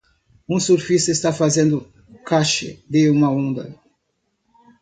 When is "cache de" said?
2.25-3.07